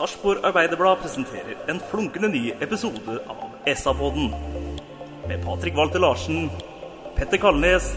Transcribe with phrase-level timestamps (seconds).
[0.00, 4.30] Sarpsborg Arbeiderblad presenterer en flunkende ny episode av SA-podden.
[5.28, 6.46] Med Patrik Walter Larsen,
[7.18, 7.90] Petter Kalnes,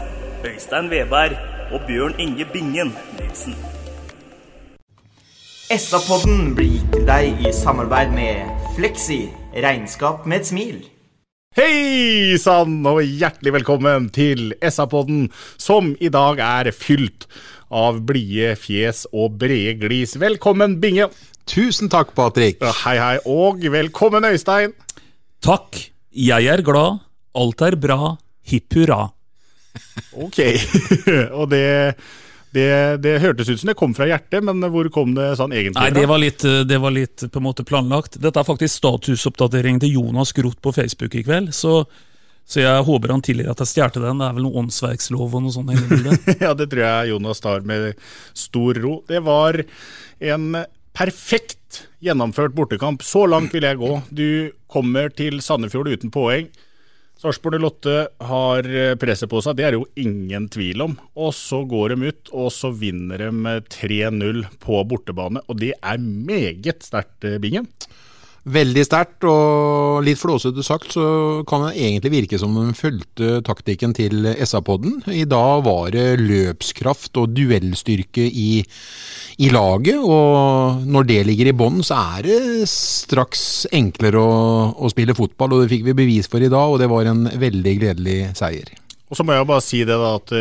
[0.44, 1.38] Øystein Veberg
[1.72, 3.56] og Bjørn Inge Bingen Nilsen.
[5.72, 9.22] SA-podden blir gitt til deg i samarbeid med Fleksi.
[9.64, 10.78] Regnskap med et smil.
[11.56, 17.30] Hei sann, og hjertelig velkommen til SA-podden, som i dag er fylt
[17.72, 20.18] av blide fjes og brede glis.
[20.20, 21.08] Velkommen, Binge.
[21.44, 22.56] Tusen takk, Patrick.
[22.62, 24.72] Ja, Hei, hei, og velkommen, Øystein.
[25.44, 25.76] Takk,
[26.08, 27.02] jeg er glad,
[27.36, 28.14] alt er bra,
[28.48, 29.10] hipp hurra.
[30.16, 30.38] Ok,
[31.38, 31.66] og det,
[32.56, 32.68] det,
[33.04, 35.90] det hørtes ut som det kom fra hjertet, men hvor kom det sånn egentlig Nei,
[35.92, 38.16] det var litt, det var litt på en måte planlagt.
[38.22, 41.82] Dette er faktisk statusoppdatering til Jonas Groth på Facebook i kveld, så,
[42.48, 44.22] så jeg håper han tilgir at jeg stjal den.
[44.22, 45.76] Det er vel noe åndsverkslov og noe sånt.
[46.46, 47.92] ja, det tror jeg Jonas tar med
[48.32, 49.02] stor ro.
[49.12, 49.60] Det var
[50.24, 50.64] en
[50.94, 53.02] perfekt gjennomført bortekamp.
[53.02, 53.90] Så langt vil jeg gå.
[54.14, 54.28] Du
[54.70, 56.48] kommer til Sandefjord uten poeng.
[57.20, 57.92] Sarpsborg 08
[58.26, 58.66] har
[59.00, 60.96] presset på seg, det er det jo ingen tvil om.
[61.14, 65.40] Og så går de ut, og så vinner de 3-0 på bortebane.
[65.48, 67.70] Og det er meget sterkt, Bingen.
[68.44, 71.04] Veldig sterkt, og litt flåsete sagt så
[71.48, 74.98] kan det egentlig virke som de fulgte taktikken til SA-podden.
[75.08, 78.60] I dag var det løpskraft og duellstyrke i,
[79.40, 84.36] i laget, og når det ligger i bånn, så er det straks enklere å,
[84.76, 87.24] å spille fotball, og det fikk vi bevis for i dag, og det var en
[87.24, 88.74] veldig gledelig seier.
[89.08, 90.36] Og så må jeg bare si det da, at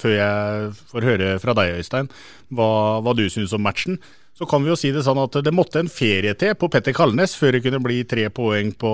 [0.00, 2.08] før jeg får høre fra deg, Øystein,
[2.48, 2.72] hva,
[3.04, 4.00] hva du syns om matchen.
[4.32, 6.94] Så kan vi jo si det sånn at det måtte en ferie til på Petter
[6.96, 8.92] Kalnes før det kunne bli tre poeng på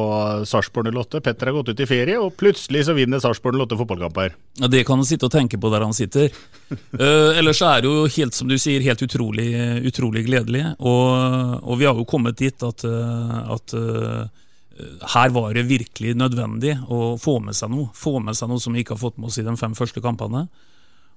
[0.51, 1.21] Sarpsborg 08.
[1.23, 4.35] Petter har gått ut i ferie, og plutselig så vinner Sarpsborg 08 fotballkamp her.
[4.59, 6.35] Ja, Det kan han sitte og tenke på der han sitter.
[6.75, 9.47] uh, ellers er det jo helt som du sier, helt utrolig,
[9.87, 10.65] utrolig gledelig.
[10.83, 14.27] Og, og vi har jo kommet dit at, eh, at uh,
[15.15, 17.93] her var det virkelig nødvendig å få med seg noe.
[17.95, 20.03] Få med seg noe som vi ikke har fått med oss i de fem første
[20.03, 20.49] kampene.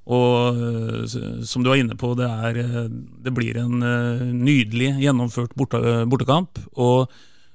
[0.09, 2.89] Og eh, som du var inne på, det, er, eh,
[3.25, 6.61] det blir en eh, nydelig gjennomført borte, bortekamp.
[6.81, 7.11] Og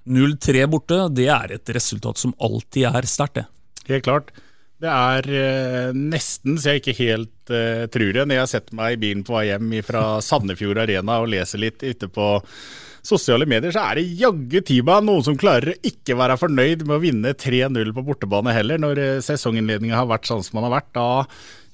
[0.07, 3.47] 0-3 borte, det er et resultat som alltid er sterkt, det.
[3.91, 4.35] Helt klart.
[4.77, 8.99] Det er nesten så jeg ikke helt uh, tror det, når jeg setter meg i
[9.01, 12.27] bilen på vei hjem fra Sandefjord Arena og leser litt ute på
[13.07, 16.97] sosiale medier, så er det jaggu tiba noen som klarer å ikke være fornøyd med
[16.97, 18.81] å vinne 3-0 på bortebane heller.
[18.83, 21.09] Når eh, sesonginnledninga har vært sånn som den har vært, da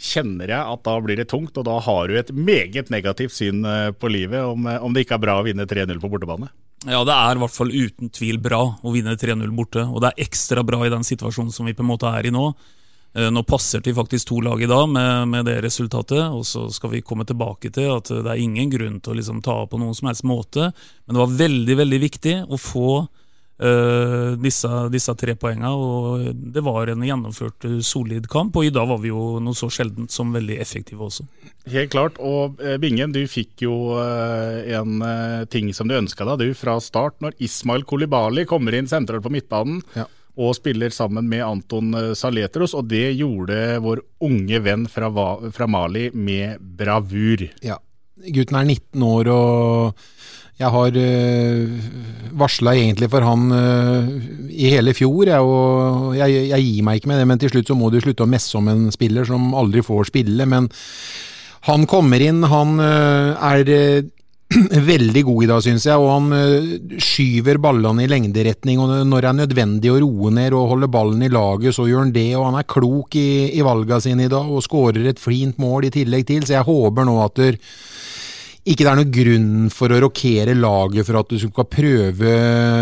[0.03, 3.65] kjenner jeg at da blir det tungt, og da har du et meget negativt syn
[3.69, 6.51] eh, på livet om, eh, om det ikke er bra å vinne 3-0 på bortebane.
[6.83, 10.13] Ja, det er i hvert fall uten tvil bra å vinne 3-0 borte, og det
[10.13, 12.49] er ekstra bra i den situasjonen som vi på en måte er i nå.
[13.15, 16.69] Eh, Nå passerte vi faktisk to lag i dag med, med det resultatet, og så
[16.73, 19.81] skal vi komme tilbake til at det er ingen grunn til å liksom ta på
[19.81, 20.71] noen som helst måte.
[21.05, 22.87] Men det var veldig veldig viktig å få
[23.61, 28.57] eh, disse, disse tre poengene, og det var en gjennomført eh, solid kamp.
[28.57, 31.29] Og i dag var vi jo noe så sjeldent som veldig effektive også.
[31.69, 32.17] Helt klart.
[32.17, 35.05] Og Bingen, du fikk jo en
[35.53, 37.21] ting som du ønska deg du fra start.
[37.23, 40.09] Når Ismail Kolibali kommer inn sentralt på midtbanen Ja.
[40.41, 45.11] Og spiller sammen med Anton eh, Saletros, og det gjorde vår unge venn fra,
[45.53, 47.49] fra Mali med bravur.
[47.65, 47.79] Ja.
[48.23, 50.03] Gutten er 19 år, og
[50.61, 51.71] jeg har øh,
[52.39, 54.09] varsla egentlig for han øh,
[54.51, 55.27] i hele fjor.
[55.27, 57.99] Jeg, og jeg, jeg gir meg ikke med det, men til slutt så må du
[58.01, 60.47] slutte å messe om en spiller som aldri får spille.
[60.47, 60.69] Men
[61.69, 64.05] han kommer inn, han eh, er eh,
[64.93, 66.01] veldig god i dag, syns jeg.
[66.01, 68.81] Og han eh, skyver ballene i lengderetning.
[68.83, 72.07] og Når det er nødvendig å roe ned og holde ballen i laget, så gjør
[72.07, 72.29] han det.
[72.39, 75.89] Og han er klok i, i valga sine i dag og skårer et flint mål
[75.89, 76.47] i tillegg til.
[76.47, 77.61] Så jeg håper nå at der,
[78.63, 82.35] ikke det er noen grunn for å rokere laget for at du skal prøve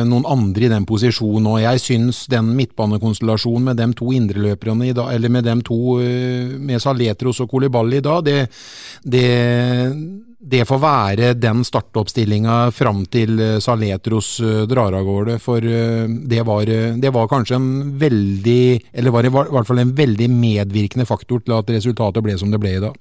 [0.05, 1.49] noen andre i den posisjonen.
[1.55, 5.96] Og jeg syns den midtbanekonstellasjonen med de to indreløperne i dag, eller med dem to
[6.05, 8.43] eh, med Saletros og Kolibali i dag, det,
[9.08, 9.25] det,
[10.40, 15.37] det får være den startoppstillinga fram til eh, Saletros eh, drar av gårde.
[15.42, 17.69] For det var, det var kanskje en
[18.00, 22.52] veldig, eller var i hvert fall en veldig medvirkende faktor til at resultatet ble som
[22.52, 22.96] det ble i dag.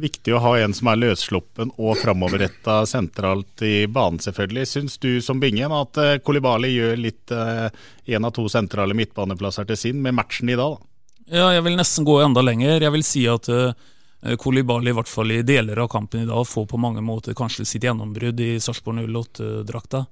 [0.00, 4.66] Viktig å ha en som er løssluppen og framoverretta sentralt i banen, selvfølgelig.
[4.66, 9.78] Syns du som Bingen at eh, Kolibali gjør litt én av to sentrale midtbaneplasser til
[9.78, 10.74] sin med matchen i dag?
[10.74, 10.86] da?
[11.30, 12.82] Ja, jeg vil nesten gå enda lenger.
[12.82, 13.70] Jeg vil si at uh,
[14.20, 17.64] Kolibali i hvert fall i deler av kampen i dag får på mange måter kanskje
[17.64, 20.04] sitt gjennombrudd i Sarpsborg 08-drakta.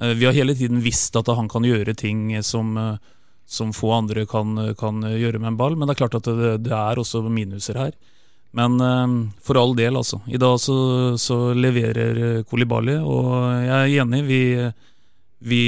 [0.00, 2.96] Uh, vi har hele tiden visst at han kan gjøre ting som, uh,
[3.44, 6.54] som få andre kan, kan, gjøre med en ball, men det er klart at det,
[6.64, 7.92] det er også minuser her.
[8.56, 8.80] Men
[9.46, 10.16] for all del, altså.
[10.26, 10.74] I dag så,
[11.22, 13.28] så leverer Kolibali, og
[13.62, 14.24] jeg er enig.
[14.26, 14.40] Vi,
[15.46, 15.60] vi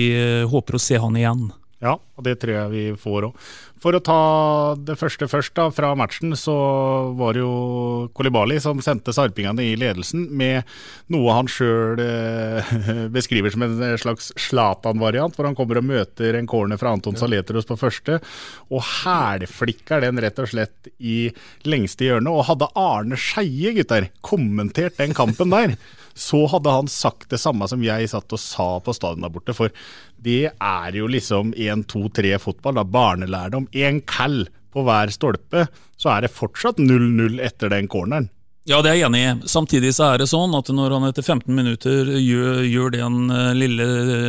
[0.50, 1.44] håper å se han igjen.
[1.82, 3.46] Ja, og det tror jeg vi får òg.
[3.82, 4.16] For å ta
[4.78, 6.54] det første først, da, fra matchen, så
[7.18, 10.68] var det jo Kolibali som sendte sarpingene i ledelsen med
[11.10, 12.70] noe han sjøl eh,
[13.16, 17.66] beskriver som en slags Zlatan-variant, hvor han kommer og møter en corner fra Anton Saletros
[17.66, 18.20] på første,
[18.70, 21.32] og hælflikker den rett og slett i
[21.66, 22.30] lengste hjørne.
[22.30, 25.74] Og hadde Arne Skeie, gutter, kommentert den kampen der,
[26.28, 29.56] så hadde han sagt det samme som jeg satt og sa på stadion der borte.
[29.56, 29.74] For
[30.22, 33.66] det er jo liksom 1, 2, 3 fotball, da, barnelærdom.
[33.74, 35.66] Én call på hver stolpe,
[36.00, 38.30] så er det fortsatt 0-0 etter den corneren.
[38.68, 39.30] Ja, det er jeg enig i.
[39.50, 43.48] Samtidig så er det sånn at når han etter 15 minutter gjør, gjør en eh,
[43.58, 43.86] lille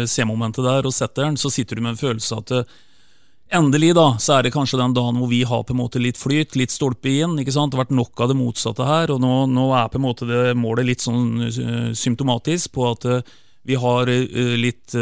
[0.09, 2.81] C-momentet der og setter den, så sitter du med en følelse av at eh,
[3.53, 6.17] Endelig da, så er det kanskje den dagen hvor vi har på en måte litt
[6.17, 7.35] flyt, litt stolpe inn.
[7.37, 7.69] ikke sant?
[7.69, 10.25] Det har vært nok av det motsatte her, og nå, nå er på en måte
[10.25, 11.51] det målet litt sånn
[11.93, 13.05] symptomatisk på at
[13.63, 14.95] vi har uh, litt,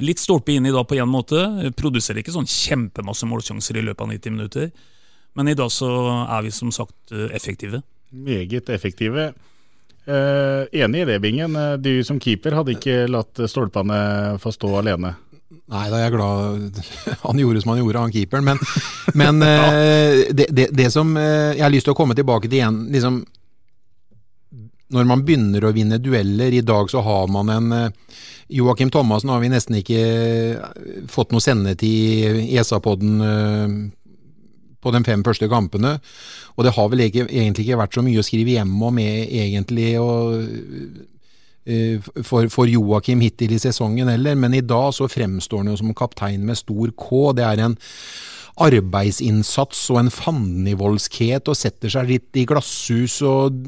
[0.00, 1.42] litt, stolpe inn i dag på én måte.
[1.76, 4.72] Produserer ikke sånn kjempemasse målsjanser i løpet av 90 minutter,
[5.36, 5.90] men i dag så
[6.24, 7.82] er vi som sagt effektive.
[8.10, 9.32] Meget effektive.
[10.08, 11.56] enig i det, Bingen.
[11.84, 15.12] Du som keeper hadde ikke latt stolpene få stå alene.
[15.68, 16.78] Nei, da er jeg glad
[17.26, 18.48] han gjorde som han gjorde, han keeperen.
[18.48, 18.62] Men,
[19.14, 19.68] men ja.
[20.32, 23.22] det, det, det, som jeg har lyst til å komme tilbake til igjen liksom,
[24.94, 27.92] Når man begynner å vinne dueller I dag så har man en
[28.48, 30.00] Joakim Thomassen har vi nesten ikke
[31.12, 33.18] fått noe sendetid i ESA-podden
[34.80, 35.98] på de fem første kampene.
[36.56, 39.90] Og det har vel ikke, egentlig ikke vært så mye å skrive hjem om, egentlig.
[40.00, 41.04] og
[41.68, 45.76] Eh, for, for Joakim hittil i sesongen heller, men i dag så fremstår han jo
[45.76, 47.18] som kaptein med stor K.
[47.36, 47.74] Det er en
[48.64, 53.60] arbeidsinnsats og en fandenivoldskhet og setter seg litt i glasshus og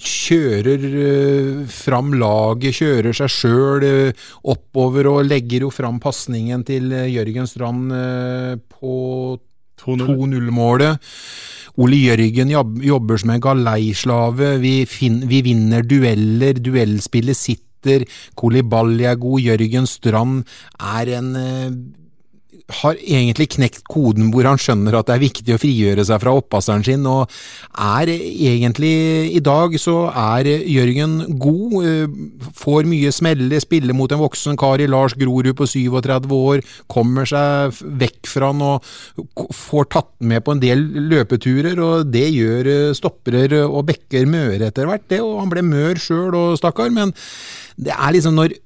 [0.00, 6.90] kjører uh, fram laget, kjører seg sjøl uh, oppover og legger jo fram pasningen til
[6.94, 7.94] uh, Jørgen Strand
[8.70, 8.96] på
[9.80, 11.00] 2-0-målet.
[11.80, 14.56] Ole Jørgen jobber som en galeislave.
[14.62, 14.74] Vi,
[15.30, 16.58] vi vinner dueller.
[16.58, 18.04] Duellspillet sitter.
[18.36, 19.40] Kolibali er god.
[19.46, 20.42] Jørgen Strand
[20.76, 21.70] er en eh,
[22.80, 26.34] har egentlig knekt koden hvor han skjønner at det er viktig å frigjøre seg fra
[26.38, 27.30] oppvaskeren sin, og
[27.80, 28.92] er egentlig
[29.36, 32.16] I dag så er Jørgen god, eh,
[32.56, 37.28] får mye smelle, spiller mot en voksen kar i Lars Grorud på 37 år, kommer
[37.28, 42.70] seg vekk fra han og får tatt med på en del løpeturer, og det gjør
[42.96, 46.90] stopperer stoppere og bekker møre etter hvert, det, og han ble mør sjøl og stakkar,
[46.94, 47.14] men
[47.80, 48.56] det er liksom når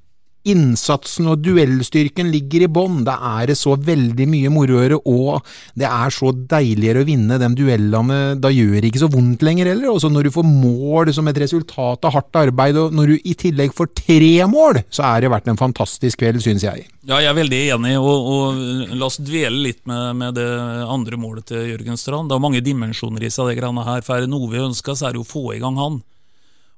[0.49, 3.03] innsatsen og duellstyrken ligger i bånn.
[3.07, 5.45] Da er det så veldig mye moroere, og
[5.77, 8.19] det er så deiligere å vinne de duellene.
[8.41, 9.93] Da gjør det ikke så vondt lenger heller.
[9.93, 13.37] Også når du får mål som et resultat av hardt arbeid, og når du i
[13.45, 16.87] tillegg får tre mål, så er det vært en fantastisk kveld, syns jeg.
[17.05, 20.47] Ja, jeg er veldig enig, og, og la oss dvele litt med, med, det
[20.89, 22.31] andre målet til Jørgen Strand.
[22.31, 24.01] Det har mange dimensjoner i seg, det greiene her.
[24.05, 26.01] For er det noe vi ønsker, så er det å få i gang han.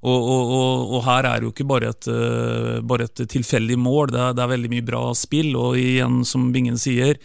[0.08, 3.78] Og, og, og, og, her er det jo ikke bare et, uh, bare et tilfeldig
[3.82, 5.52] mål, det er, det er, veldig mye bra spill.
[5.60, 7.20] Og igjen, som Bingen sier,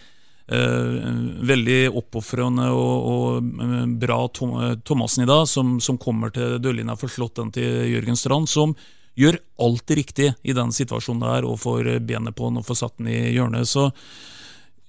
[0.53, 1.13] eh,
[1.53, 7.13] veldig oppofrende og, eh, bra Tom, Thomassen i dag, som, som kommer til dørlinja for
[7.13, 8.75] slått den til Jørgen Strand, som
[9.19, 12.99] gjør alt riktig i den situasjonen der, og får benet på den og får satt
[12.99, 13.69] den i hjørnet.
[13.69, 13.91] Så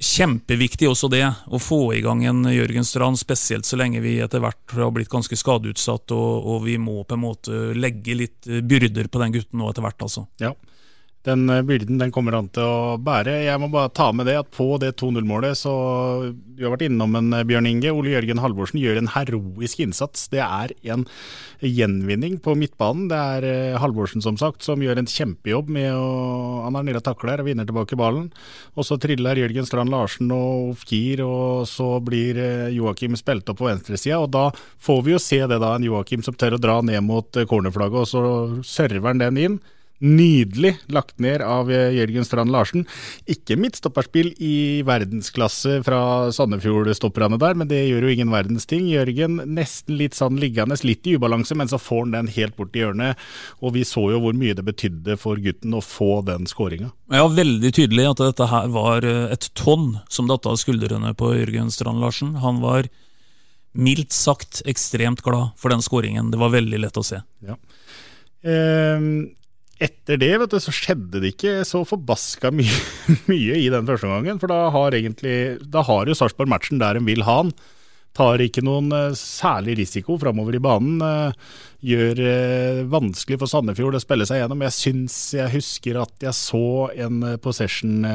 [0.03, 4.43] Kjempeviktig også det, å få i gang en Jørgen Strand, spesielt så lenge vi etter
[4.43, 9.07] hvert har blitt ganske skadeutsatt, og, og vi må på en måte legge litt byrder
[9.07, 10.25] på den gutten nå etter hvert, altså.
[10.43, 10.51] Ja.
[11.23, 13.37] Den eh, byrden den kommer han til å bære.
[13.45, 15.73] Jeg må bare ta med det at på det 2-0-målet, så
[16.53, 17.93] Du har vært innom en eh, Bjørn Inge.
[17.95, 20.27] Ole Jørgen Halvorsen gjør en heroisk innsats.
[20.33, 21.05] Det er en
[21.63, 23.07] gjenvinning på midtbanen.
[23.11, 26.09] Det er eh, Halvorsen som sagt som gjør en kjempejobb med å
[26.63, 28.27] Han er nede og takler og vinner tilbake ballen.
[28.75, 32.39] Og så triller Jørgen Strand Larsen og Ofkir, og så blir
[32.75, 34.19] Joakim spilt opp på venstresida.
[34.19, 34.49] Og da
[34.83, 35.75] får vi jo se det, da.
[35.77, 38.25] En Joakim som tør å dra ned mot cornerflagget, og så
[38.67, 39.57] server han den inn.
[40.03, 42.81] Nydelig lagt ned av eh, Jørgen Strand Larsen.
[43.29, 45.99] Ikke midtstopperspill i verdensklasse fra
[46.35, 48.89] Sandefjord-stopperne der, men det gjør jo ingen verdens ting.
[48.91, 52.75] Jørgen nesten litt sånn liggende, litt i ubalanse, men så får han den helt bort
[52.75, 53.21] i hjørnet.
[53.63, 56.89] Og vi så jo hvor mye det betydde for gutten å få den skåringa.
[57.13, 61.31] Ja, veldig tydelig at dette her var eh, et tonn som datt av skuldrene på
[61.37, 62.33] Jørgen Strand Larsen.
[62.43, 62.89] Han var
[63.71, 66.27] mildt sagt ekstremt glad for den skåringen.
[66.33, 67.21] Det var veldig lett å se.
[67.47, 67.55] Ja.
[68.43, 69.31] Um
[69.83, 72.81] etter det vet du, så skjedde det ikke så forbaska mye,
[73.31, 74.41] mye i den første gangen.
[74.41, 75.37] For da har egentlig
[75.73, 77.53] Da har jo Sarpsborg matchen der en vil ha den.
[78.13, 81.01] Tar ikke noen uh, særlig risiko framover i banen.
[81.01, 82.37] Uh, gjør det
[82.83, 84.61] uh, vanskelig for Sandefjord å spille seg gjennom.
[84.67, 86.65] Jeg syns jeg husker at jeg så
[87.07, 88.05] en possession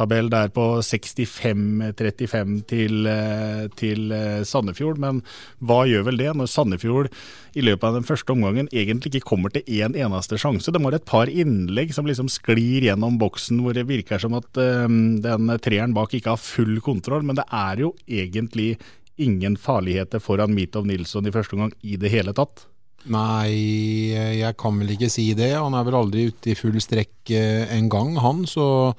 [0.00, 4.98] tabell der på 65-35 til, eh, til, eh, Sandefjord.
[4.98, 5.22] Men
[5.60, 7.10] hva gjør vel det, når Sandefjord
[7.54, 10.72] i løpet av den første omgangen egentlig ikke kommer til én en eneste sjanse?
[10.72, 14.56] De har et par innlegg som liksom sklir gjennom boksen, hvor det virker som at
[14.56, 17.22] um, den treeren bak ikke har full kontroll.
[17.22, 18.78] Men det er jo egentlig
[19.18, 22.66] ingen farligheter foran Mitov Nilsson i første omgang i det hele tatt.
[23.10, 25.54] Nei, jeg kan vel ikke si det.
[25.56, 28.44] Han er vel aldri ute i full strekk en gang, han.
[28.48, 28.94] Så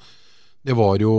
[0.62, 1.12] det var jo,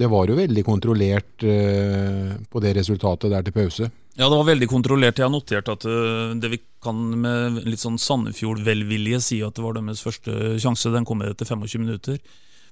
[0.00, 3.88] det var jo veldig kontrollert uh, på det resultatet der til pause.
[4.18, 5.20] Ja, det var veldig kontrollert.
[5.20, 9.64] Jeg har notert at uh, det vi kan med litt sånn Sandefjord-velvilje si at det
[9.64, 10.94] var deres første sjanse.
[10.94, 12.16] Den kom etter 25 minutter.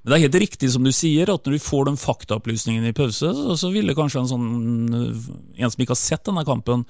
[0.06, 2.94] Men det er helt riktig som du sier, at når du får den faktaopplysningen i
[2.96, 4.48] pause, så, ville kanskje en sånn
[4.94, 6.84] en som ikke har sett denne kampen,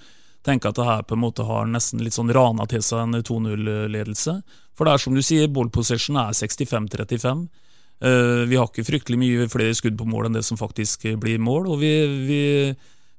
[0.46, 3.16] tenke at det her på en måte har nesten litt sånn rana til seg en
[3.24, 4.36] 2-0-ledelse.
[4.76, 7.46] For det er som du sier, ball possession er 65-35.
[7.96, 11.40] Uh, vi har ikke fryktelig mye flere skudd på mål enn det som faktisk blir
[11.40, 11.70] mål.
[11.72, 11.92] Og vi,
[12.28, 12.40] vi,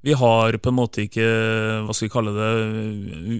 [0.05, 1.25] vi, har på en måte ikke
[1.87, 2.51] Hva skal vi kalle det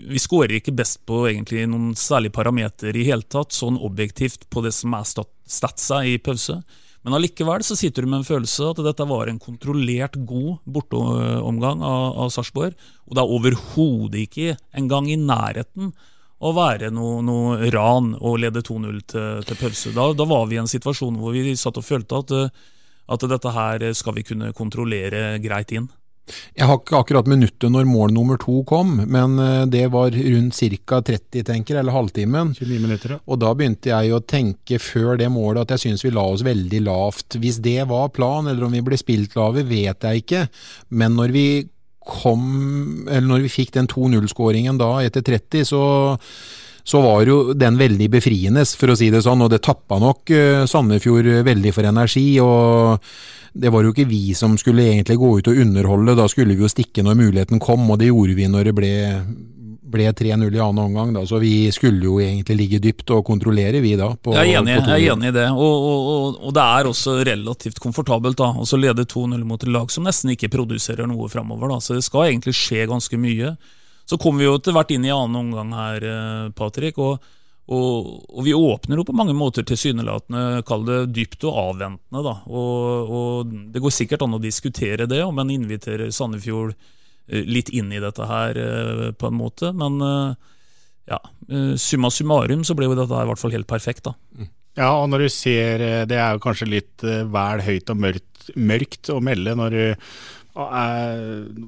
[0.10, 4.66] Vi skårer ikke best på egentlig noen særlig parameter i hele tatt, sånn objektivt på
[4.66, 6.58] det som er stat statsa i pause.
[7.08, 11.80] Men allikevel så sitter du med en følelse at dette var en kontrollert, god borteomgang
[11.80, 12.76] av, av Sarpsborg.
[13.08, 15.94] Og det er overhodet ikke engang i nærheten
[16.38, 19.94] å være noe, noe ran og lede 2-0 til, til, pause.
[19.96, 22.36] Da, da, var vi i en situasjon hvor vi satt og følte at,
[23.16, 25.90] at dette her skal vi kunne kontrollere greit inn.
[26.58, 30.58] Jeg har ikke akkurat minuttet når mål nummer to kom, men eh, det var rundt
[30.90, 31.00] ca.
[31.00, 32.52] 30, tenker eller halvtimen.
[32.58, 33.20] 29 minutter, ja.
[33.26, 36.44] Og da begynte jeg å tenke før det målet at jeg syns vi la oss
[36.46, 37.40] veldig lavt.
[37.40, 40.44] Hvis det var plan, eller om vi ble spilt lave, vet jeg ikke.
[41.00, 41.48] Men når vi
[42.08, 45.82] kom Eller når vi fikk den 2-0-skåringen da etter 30, så,
[46.88, 49.44] så var jo den veldig befriende, for å si det sånn.
[49.46, 52.30] Og det tappa nok uh, Sandefjord veldig for energi.
[52.44, 53.04] og
[53.58, 56.62] det var jo ikke vi som skulle egentlig gå ut og underholde, da skulle vi
[56.62, 58.92] jo stikke når muligheten kom, og det gjorde vi når det ble
[59.92, 63.82] ble 3-0 i annen omgang, da, så vi skulle jo egentlig ligge dypt og kontrollere,
[63.84, 64.10] vi da.
[64.16, 67.16] På, jeg, er enig, jeg er enig i det, og, og, og, det er også
[67.28, 71.78] relativt komfortabelt da, å lede 2-0 mot et lag som nesten ikke produserer noe framover.
[71.84, 73.56] Så det skal egentlig skje ganske mye.
[74.08, 77.00] Så kommer vi jo etter hvert inn i annen omgang her, eh, Patrick.
[77.02, 77.18] og
[77.68, 82.22] og, og, vi åpner jo på mange måter tilsynelatende, kall det dypt og avventende.
[82.24, 86.78] da, og, og, Det går sikkert an å diskutere det, om en inviterer Sandefjord
[87.28, 89.74] litt inn i dette her, eh, på en måte.
[89.76, 90.54] Men eh,
[91.12, 91.20] ja,
[91.80, 94.16] summa summarum så ble jo dette her i hvert fall helt perfekt, da.
[94.38, 94.54] Mm.
[94.78, 99.10] Ja, og når du ser Det er jo kanskje litt vel høyt og mørkt, mørkt
[99.10, 99.80] å melde når du
[100.58, 101.22] er,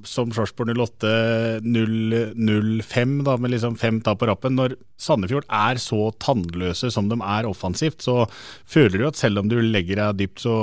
[0.07, 4.55] som Sarpsborg 08 0-5, da, med liksom fem tap på rappen.
[4.57, 8.23] Når Sandefjord er så tannløse som de er offensivt, så
[8.69, 10.55] føler du at selv om du legger deg dypt, så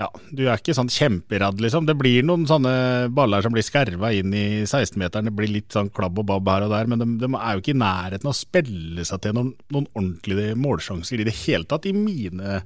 [0.00, 1.84] ja, du er ikke sånn kjemperedd, liksom.
[1.84, 5.28] Det blir noen sånne baller som blir skerva inn i 16-meteren.
[5.28, 7.60] Det blir litt sånn klabb og babb her og der, men de, de, er jo
[7.60, 11.68] ikke i nærheten av å spille seg til noen, noen ordentlige målsjanser i det hele
[11.68, 12.62] tatt, i mine,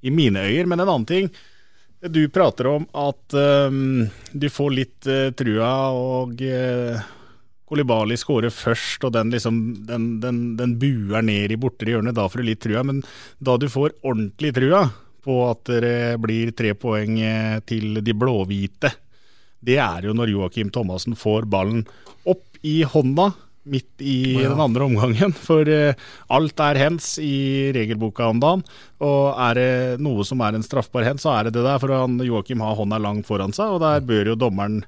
[0.00, 0.70] i mine, øyer.
[0.70, 1.28] Men en annen ting.
[2.00, 7.02] Du prater om at um, du får litt uh, trua, og uh,
[7.68, 9.58] Kolibali skårer først, og den, liksom,
[9.90, 12.16] den, den, den buer ned i bortre hjørnet.
[12.16, 13.02] Da får du litt trua, men
[13.44, 14.86] da du får ordentlig trua
[15.28, 18.94] på at det blir tre poeng eh, til de blåhvite,
[19.60, 21.84] det er jo når Joakim Thomassen får ballen
[22.28, 23.32] opp i hånda
[23.68, 24.48] midt i ja.
[24.52, 25.34] den andre omgangen.
[25.48, 25.96] For uh,
[26.34, 28.62] alt er hens i regelboka om dagen.
[29.04, 29.72] Og er det
[30.04, 31.82] noe som er en straffbar hens, så er det det der.
[31.82, 34.80] For Joakim har hånda langt foran seg, og der bør jo dommeren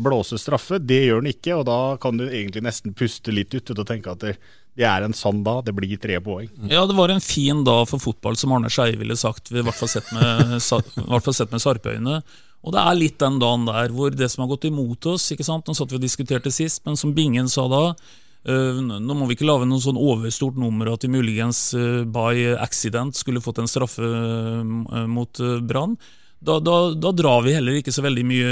[0.00, 0.78] blåse straffe.
[0.80, 4.14] Det gjør han ikke, og da kan du egentlig nesten puste litt ut og tenke
[4.14, 4.32] at det,
[4.78, 5.64] det er en sann dag.
[5.66, 6.48] Det blir tre poeng.
[6.70, 9.50] Ja, det var en fin dag for fotball, som Arne Skeie ville sagt.
[9.50, 10.54] I hvert fall sett med,
[11.52, 12.20] med Sarpøyene.
[12.66, 15.46] Og det er litt den dagen der hvor det som har gått imot oss ikke
[15.46, 15.68] sant?
[15.68, 19.38] Nå satt vi og diskuterte sist, men som Bingen sa da øh, Nå må vi
[19.38, 23.70] ikke lage noe sånn overstort nummer at vi muligens øh, by accident skulle fått en
[23.70, 25.94] straffe øh, mot Brann.
[26.38, 28.50] Da, da, da, drar vi heller ikke så veldig mye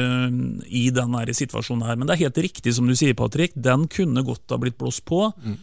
[0.75, 1.97] i den situasjonen her.
[1.97, 3.55] Men det er helt riktig som du sier, Patrick.
[3.55, 5.29] Den kunne godt ha blitt blåst på.
[5.45, 5.57] Mm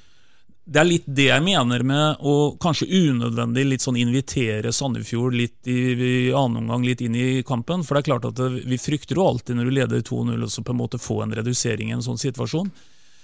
[0.63, 5.67] det er litt det jeg mener med å kanskje unødvendig litt sånn invitere Sandefjord litt
[5.67, 7.83] i, i annen omgang litt inn i kampen.
[7.83, 10.53] For det er klart at det, vi frykter jo alltid når du leder 2-0 og
[10.53, 12.71] så på en måte få en redusering i en sånn situasjon.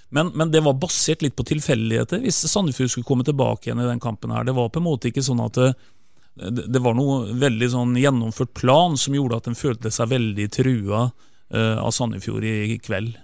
[0.09, 3.87] Men, men, det var basert litt på tilfeldigheter hvis Sandefjord skulle komme tilbake igjen i
[3.87, 4.35] den kampen.
[4.35, 4.43] her.
[4.43, 5.71] Det var på en måte ikke sånn at det,
[6.39, 11.09] det var noe veldig sånn gjennomført plan som gjorde at en følte seg veldig trua
[11.09, 13.17] uh, av Sandefjord i, i kveld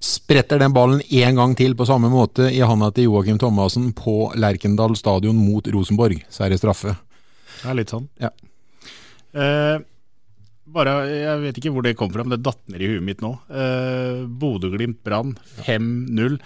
[0.00, 4.32] spretter den ballen én gang til på samme måte i handa til Joakim Thomassen på
[4.36, 6.96] Lerkendal stadion mot Rosenborg, så er det straffe.
[7.62, 8.08] Det er litt sånn.
[8.20, 8.32] Ja.
[9.32, 9.78] Eh,
[10.72, 13.22] bare, Jeg vet ikke hvor det kom fra, men det datt ned i huet mitt
[13.24, 13.32] nå.
[13.52, 16.38] Eh, Bodø-Glimt Brann 5-0.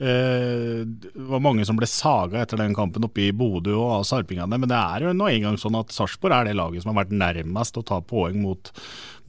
[0.00, 4.04] Eh, det var mange som ble saga etter den kampen oppe i Bodø og av
[4.08, 4.60] sarpingene.
[4.60, 7.16] Men det er jo nå engang sånn at Sarpsborg er det laget som har vært
[7.16, 8.72] nærmest å ta poeng mot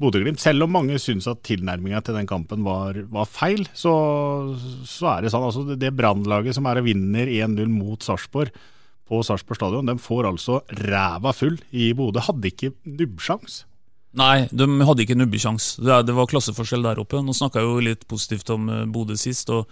[0.01, 0.41] Bodø-Glimt.
[0.41, 3.95] Selv om mange syns at tilnærminga til den kampen var, var feil, så,
[4.83, 5.47] så, er det sånn.
[5.49, 8.53] Altså, det Brannlaget som er og vinner 1-0 mot Sarpsborg
[9.11, 12.23] på Sarpsborg stadion, de får altså ræva full i Bodø.
[12.23, 13.65] Hadde ikke nubbsjans.
[14.17, 15.77] Nei, de hadde ikke nubbesjans.
[15.79, 17.21] Det, det var klasseforskjell der oppe.
[17.23, 19.71] Nå snakka jeg jo litt positivt om eh, Bodø sist, og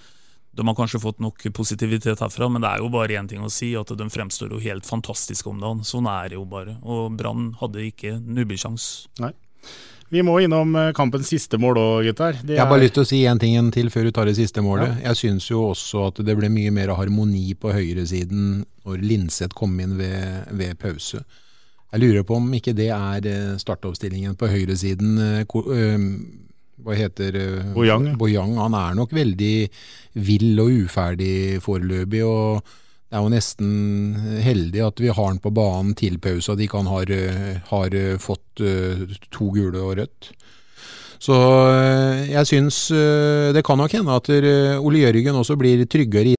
[0.55, 3.51] de har kanskje fått nok positivitet herfra, men det er jo bare én ting å
[3.53, 5.83] si, at de fremstår jo helt fantastiske om dagen.
[5.87, 6.79] Sånn er det jo bare.
[6.87, 8.89] Og Brann hadde ikke nubbesjans.
[9.23, 9.33] Nei.
[10.09, 12.39] Vi må innom eh, kampens siste mål òg, gutter.
[12.41, 14.63] Jeg har bare lyst til å si en ting til før du tar det siste
[14.65, 14.95] målet.
[15.03, 15.11] Ja.
[15.11, 19.75] Jeg syns jo også at det ble mye mer harmoni på høyresiden når Linseth kom
[19.83, 21.21] inn ved, ved pause.
[21.89, 25.15] Jeg lurer på om ikke det er eh, startoppstillingen på høyresiden.
[25.41, 26.03] Eh,
[26.79, 27.35] hva heter
[27.73, 28.13] Bojang.
[28.19, 28.53] Bojang.
[28.61, 29.55] Han er nok veldig
[30.29, 32.21] vill og uferdig foreløpig.
[32.23, 32.61] og
[33.09, 33.69] det er jo nesten
[34.45, 37.09] heldig at vi har han på banen til pause, at ikke han har,
[37.71, 38.61] har fått
[39.33, 40.29] to gule og rødt.
[41.19, 41.35] Så
[42.29, 44.29] jeg syns det kan nok hende at
[44.77, 46.38] Ole Jørgen også blir tryggere i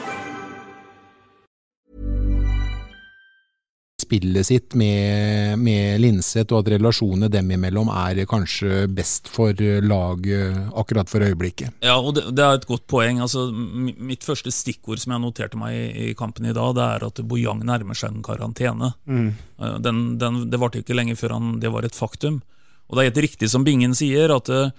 [4.11, 10.75] Spillet sitt med, med Linseth, og at relasjonene dem imellom er kanskje best for laget
[10.75, 11.79] akkurat for øyeblikket.
[11.85, 13.21] Ja, og det, det er et godt poeng.
[13.23, 17.07] Altså, mitt første stikkord som jeg noterte meg i, i kampen i dag, det er
[17.07, 18.91] at Bojang nærmer seg en karantene.
[19.07, 19.31] Mm.
[19.31, 22.41] Eh, den, den, det varte ikke lenge før han, det var et faktum.
[22.89, 24.73] Og det er helt riktig som Bingen sier, at, eh,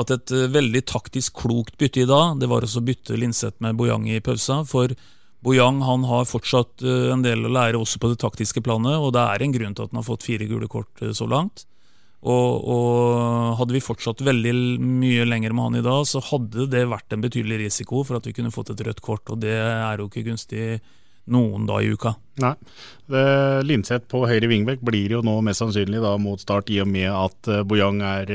[0.00, 3.76] at et eh, veldig taktisk klokt bytte i dag, det var å bytte Linseth med
[3.76, 4.62] Bojang i pausa.
[4.64, 4.96] for
[5.42, 9.12] Bojang han har fortsatt eh, en del å lære også på det taktiske planet, og
[9.16, 11.66] det er en grunn til at han har fått fire gule kort eh, så langt.
[12.22, 16.84] Og, og, Hadde vi fortsatt veldig mye lenger med han i dag, så hadde det
[16.90, 19.98] vært en betydelig risiko for at vi kunne fått et rødt kort, og det er
[19.98, 20.78] jo ikke gunstig
[21.34, 22.14] noen dag i uka.
[22.42, 22.54] Nei.
[23.66, 27.10] Linseth på høyre vingbekk blir jo nå mest sannsynlig da mot start, i og med
[27.10, 28.32] at eh, Bojang er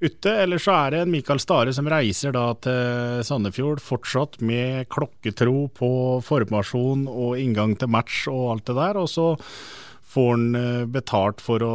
[0.00, 0.32] ute.
[0.32, 5.68] Eller så er det en Mikael Stare som reiser da til Sandefjord, fortsatt med klokketro
[5.76, 5.92] på
[6.26, 9.00] formasjon og inngang til match og alt det der.
[9.00, 9.30] og så
[10.10, 11.74] får han eh, betalt for å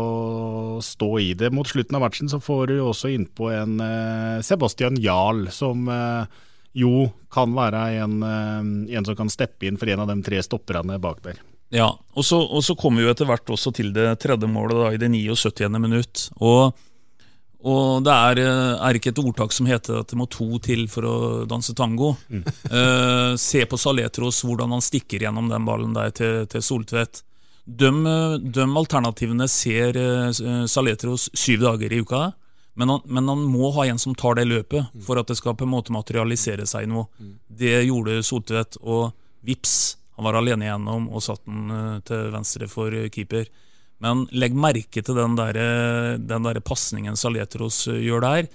[0.83, 1.53] stå i det.
[1.55, 6.41] Mot slutten av matchen så får du også innpå en eh, Sebastian Jarl, som eh,
[6.75, 10.97] jo kan være en, en, som kan steppe inn for en av de tre stopperne
[10.99, 11.39] bak der.
[11.71, 14.81] Ja, og så, og så kommer vi jo etter hvert også til det tredje målet
[14.81, 15.71] da, i det 79.
[15.79, 16.27] minutt.
[16.43, 16.75] og
[17.65, 20.86] og det er, eh, er, ikke et ordtak som heter at det må to til
[20.91, 21.15] for å
[21.49, 22.13] danse tango.
[22.30, 22.43] Mm.
[22.69, 27.23] uh, se på Saletros, hvordan han stikker gjennom den ballen der til, til Soltvedt.
[27.65, 28.04] Døm,
[28.54, 32.28] døm, alternativene ser uh, Saletros syv dager i uka,
[32.75, 35.56] men han, men han, må ha en som tar det løpet for at det skal
[35.56, 37.08] på en måte materialisere seg i noe.
[37.17, 37.36] Mm.
[37.47, 39.13] Det gjorde Soltvedt, og
[39.45, 43.49] vips, Han var alene igjennom og satt den eh, til venstre for eh, keeper.
[44.03, 45.58] Men legg merke til den der,
[46.19, 48.49] den der pasningen Saletros gjør der.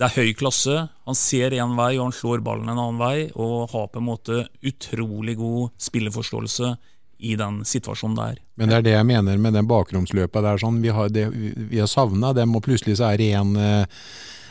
[0.00, 0.76] Det er høy klasse.
[1.06, 3.28] Han ser én vei, og han slår ballen en annen vei.
[3.34, 6.74] Og har på en måte utrolig god spilleforståelse
[7.20, 8.38] i den situasjonen der.
[8.56, 10.40] Men det er det jeg mener med den bakromsløpet.
[10.40, 11.26] Det er sånn, vi har, det,
[11.74, 13.52] har savna dem, og plutselig så er det en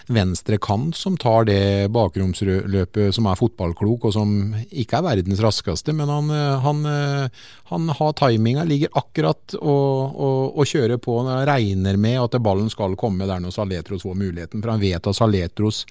[0.10, 4.34] venstre kant som tar det bakromsløpet som er fotballklok, og som
[4.70, 10.18] ikke er verdens raskeste, men han, eh, han, eh, han har timinga, ligger akkurat og,
[10.18, 11.20] og, og, kjører på.
[11.28, 15.08] Han regner med at ballen skal komme der når Saletros får muligheten, for han vet
[15.08, 15.86] at Saletros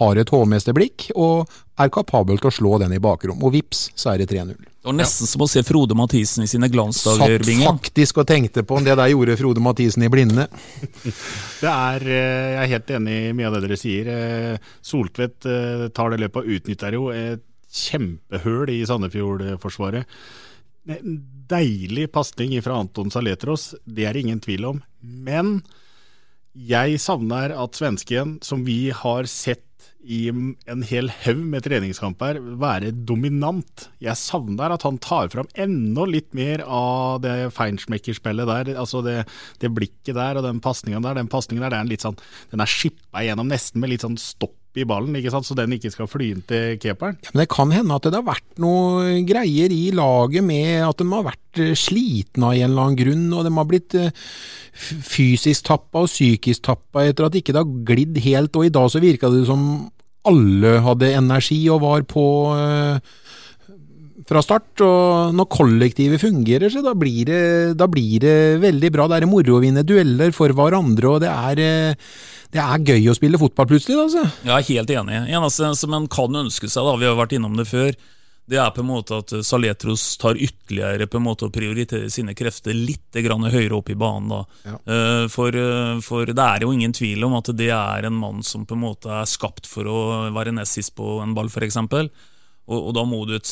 [0.00, 3.40] har et hovmesterblikk og er kapabel til å slå den i bakrom.
[3.44, 4.56] Og vips, så er det 3-0.
[4.58, 5.30] Det var nesten ja.
[5.32, 7.42] som å se Frode Mathisen i sine glansdager.
[7.44, 10.48] Satt faktisk og tenkte på om det der gjorde Frode Mathisen i blinde.
[11.62, 14.10] det er, eh, Jeg er helt enig i mye av det dere sier.
[14.14, 20.18] Eh, Soltvedt eh, tar det løpet og utnytter jo et kjempehull i Sandefjord-forsvaret.
[21.48, 24.80] Deilig pasning fra Anton Saletros, det er det ingen tvil om.
[25.04, 25.58] Men
[26.58, 29.67] jeg savner at svensken, som vi har sett
[30.04, 33.88] i en hel haug med treningskamper være dominant.
[34.02, 38.72] Jeg savner at han tar fram enda litt mer av det feinschmeckerspillet der.
[38.78, 39.16] Altså det,
[39.62, 41.18] det, blikket der og den pasninga der.
[41.18, 42.18] Den pasninga der, den er litt sånn
[42.52, 45.46] Den er skippa igjennom nesten med litt sånn stopp i ballen, ikke sant?
[45.48, 47.18] så den ikke skal fly inn til keeperen.
[47.24, 51.00] Ja, men Det kan hende at det har vært noe greier i laget med at
[51.00, 54.26] de har vært eh, slitne av en eller annen grunn, og de har blitt eh,
[54.78, 58.58] fysisk tappa og psykisk tappa etter at ikke det har glidd helt.
[58.58, 59.64] Og i dag så virka det som
[60.28, 63.00] alle hadde energi og var på eh,
[64.26, 64.82] fra start.
[64.84, 67.42] Og når kollektivet fungerer, så da blir, det,
[67.78, 69.08] da blir det veldig bra.
[69.10, 72.12] Det er moro å vinne dueller for hverandre, og det er, eh,
[72.54, 73.98] det er gøy å spille fotball plutselig.
[74.08, 74.26] Altså.
[74.42, 75.24] Jeg er helt enig.
[75.38, 77.92] Eneste som en kan ønske seg, da, vi har vært innom det før,
[78.48, 82.32] det er på en måte at Saletros tar ytterligere på en måte å prioritere sine
[82.36, 84.28] krefter litt høyere opp i banen.
[84.32, 84.38] da.
[84.64, 84.78] Ja.
[84.94, 88.42] Eh, for, eh, for, det er jo ingen tvil om at det er en mann
[88.42, 91.76] som på en måte er skapt for å være nest sist på en ball, f.eks.
[92.68, 93.50] Og, og da må du et,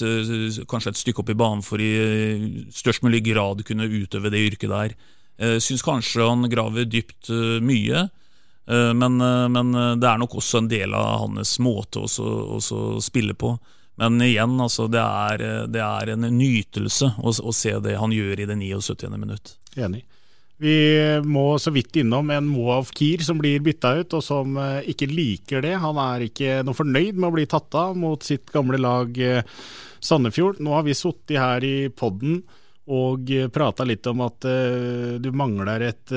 [0.68, 4.72] kanskje et stykke opp i banen for i størst mulig grad kunne utøve det yrket
[4.72, 4.96] der.
[5.40, 7.32] Eh, syns kanskje han graver dypt
[7.64, 8.06] mye.
[8.66, 9.20] Men,
[9.54, 9.68] men,
[10.02, 13.52] det er nok også en del av hans måte å spille på.
[14.02, 18.42] Men igjen, altså, det, er, det er en nytelse å, å, se det han gjør
[18.42, 19.12] i det 79.
[19.14, 19.54] minutt.
[19.78, 20.02] Enig.
[20.56, 20.76] Vi
[21.28, 25.08] må så vidt innom en Moav Kier som blir bytta ut, og som eh, ikke
[25.10, 25.74] liker det.
[25.82, 29.42] Han er ikke noe fornøyd med å bli tatt av mot sitt gamle lag eh,
[30.00, 30.62] Sandefjord.
[30.64, 32.40] Nå har vi sittet her i podden
[32.86, 34.44] og prata litt om at
[35.18, 36.12] du mangler et,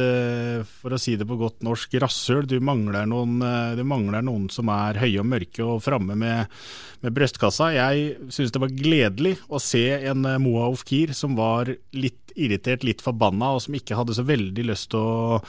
[0.69, 2.45] for å si det på godt norsk, rasshøl.
[2.45, 6.45] Du du mangler noen som er høye og mørke og framme med,
[7.01, 7.71] med, brøstkassa.
[7.73, 13.03] Jeg syns det var gledelig å se en Moa Ofkir som var litt irritert, litt
[13.05, 15.39] forbanna, og som ikke hadde så veldig lyst til å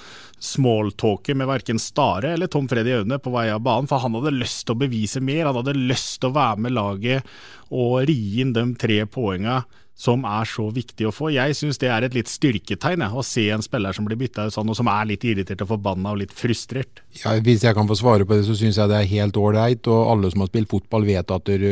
[0.41, 4.37] smalltalke med verken Stare eller Tom Freddy Aune på vei av banen, for han hadde
[4.39, 5.47] lyst til å bevise mer.
[5.49, 7.37] Han hadde lyst til å være med laget
[7.71, 9.63] og ri inn de tre poenga
[10.01, 11.29] som er så viktig å få.
[11.35, 14.55] Jeg syns det er et litt styrketegn å se en spiller som blir bytta ut
[14.55, 17.03] sånn, og som er litt irritert og forbanna og litt frustrert.
[17.21, 19.91] Ja, Hvis jeg kan få svare på det, så syns jeg det er helt ålreit.
[19.93, 21.69] Og alle som har spilt fotball vet at du,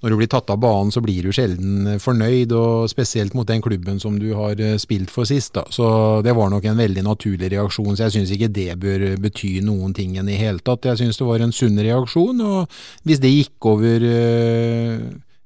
[0.00, 2.54] når du blir tatt av banen, så blir du sjelden fornøyd.
[2.56, 5.52] Og spesielt mot den klubben som du har eh, spilt for sist.
[5.58, 5.66] Da.
[5.72, 5.86] Så
[6.24, 7.92] det var nok en veldig naturlig reaksjon.
[7.94, 10.88] Så jeg syns ikke det bør bety noen ting i hele tatt.
[10.88, 12.40] Jeg syns det var en sunn reaksjon.
[12.40, 14.06] Og hvis det gikk over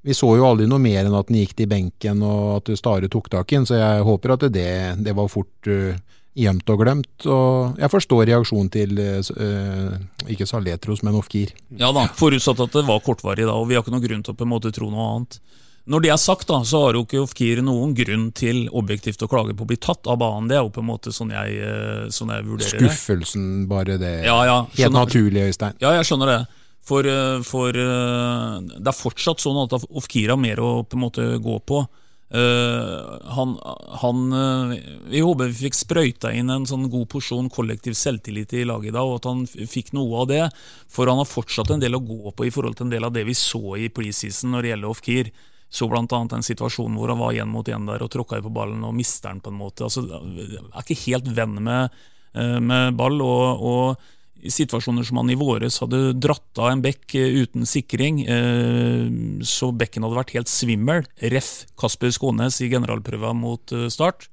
[0.05, 3.09] vi så jo aldri noe mer enn at den gikk til benken og at Stare
[3.09, 5.71] tok tak i den, så jeg håper at det, det var fort
[6.35, 7.27] gjemt og glemt.
[7.31, 9.99] Og jeg forstår reaksjonen til eh,
[10.31, 11.53] ikke Saletros, men Ofkir.
[11.79, 14.35] Ja da, forutsatt at det var kortvarig da, og vi har ikke noen grunn til
[14.35, 15.39] å på en måte tro noe annet.
[15.85, 19.29] Når det er sagt, da, så har jo ikke Ofkir noen grunn til objektivt å
[19.29, 20.49] klage på å bli tatt av banen.
[20.49, 21.59] Det er jo på en måte sånn jeg,
[22.13, 22.89] sånn jeg vurderer det.
[22.89, 24.15] Skuffelsen, bare det.
[24.25, 25.77] Ja, ja, Helt naturlig, Øystein.
[25.83, 26.39] Ja, jeg skjønner det.
[26.85, 31.05] For, eh, for, eh, det er fortsatt sånn at Ofkir har mer å på en
[31.07, 31.81] måte gå på.
[32.33, 33.51] Uh, han,
[34.01, 34.71] han uh,
[35.07, 38.95] Vi håper vi fikk sprøyta inn en sånn god porsjon kollektiv selvtillit i laget i
[38.95, 40.41] dag, og at han fikk noe av det.
[40.91, 43.13] For han har fortsatt en del å gå på i forhold til en del av
[43.15, 45.31] det vi så i preseason når det gjelder off-keer.
[45.75, 46.01] Så bl.a.
[46.07, 49.33] en situasjon hvor han var igjen mot igjen der og tråkka på ballen og mister
[49.33, 49.85] den på en måte.
[49.85, 52.03] Altså, er ikke helt venn med,
[52.37, 53.21] uh, med ball.
[53.21, 54.11] og, og
[54.51, 59.07] situasjoner som han i våres hadde dratt av en bekk eh, uten sikring, eh,
[59.45, 61.05] så bekken hadde vært helt svimmel.
[61.33, 61.65] Ref.
[61.79, 64.29] Kasper Skånes i generalprøva mot eh, Start.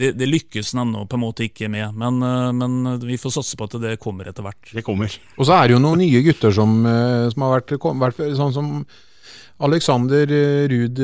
[0.00, 2.18] Det, det lykkes han ennå på en måte ikke med, men,
[2.58, 4.72] men, vi får satse på at det kommer etter hvert.
[4.74, 5.12] Det kommer.
[5.38, 6.80] Og så er det jo noen nye gutter som,
[7.30, 8.72] som har vært, vært sånn som
[9.62, 10.26] Alexander
[10.72, 10.98] Ruud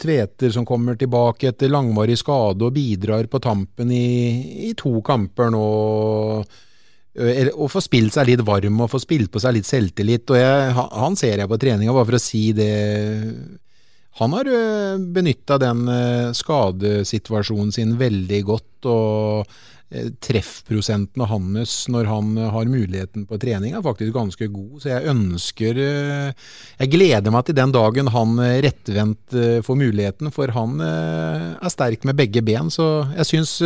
[0.00, 5.52] Tveter som kommer tilbake etter langvarig skade og bidrar på tampen i, i to kamper
[5.52, 5.68] nå.
[7.12, 10.30] Eh, og få spilt seg litt varm og få spilt på seg litt selvtillit.
[10.30, 12.72] og jeg, Han ser jeg på treninga, bare for å si det.
[14.20, 14.48] Han har
[15.12, 15.86] benytta den
[16.36, 18.68] skadesituasjonen sin veldig godt.
[18.84, 19.46] og
[20.24, 24.80] treffprosenten hans når han har muligheten på trening, er faktisk ganske god.
[24.80, 30.80] Så jeg ønsker Jeg gleder meg til den dagen han rettvendt får muligheten, for han
[30.80, 32.72] er sterk med begge ben.
[32.72, 33.60] Så jeg syns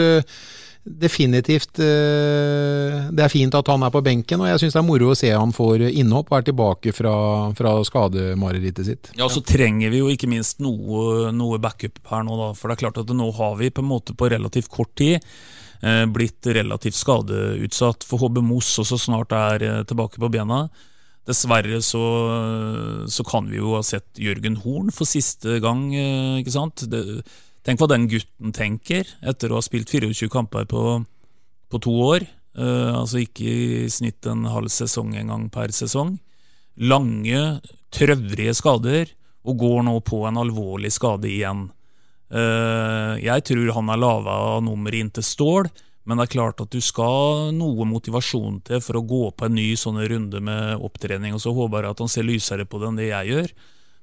[0.87, 5.11] definitivt det er fint at han er på benken, og jeg syns det er moro
[5.11, 7.17] å se han får innhopp og er tilbake fra,
[7.59, 9.11] fra skademarerittet sitt.
[9.19, 12.49] Ja, så trenger vi jo ikke minst noe, noe backup her nå, da.
[12.55, 15.19] For det er klart at nå har vi på en måte på relativt kort tid
[15.85, 18.05] Eh, blitt relativt skadeutsatt.
[18.09, 20.67] For HB Moss også snart er eh, tilbake på bena.
[21.27, 22.05] Dessverre så,
[23.11, 25.89] så, kan vi jo ha sett Jørgen Horn for siste gang.
[25.95, 26.87] Eh, ikke sant?
[26.91, 27.03] Det,
[27.67, 30.83] tenk hva den gutten tenker etter å ha spilt 24 kamper på,
[31.71, 32.27] på to år.
[32.57, 36.15] Uh, altså ikke i snitt en halv sesong engang per sesong.
[36.77, 37.61] Lange,
[37.93, 39.11] trøvrige skader,
[39.47, 41.67] og går nå på en alvorlig skade igjen.
[42.33, 45.69] Uh, jeg tror han er lava av nummeret inntil stål,
[46.07, 49.57] men det er klart at du skal noe motivasjon til for å gå på en
[49.59, 51.35] ny sånn runde med opptrening.
[51.35, 53.55] og Så håper jeg at han ser lysere på det enn det jeg gjør.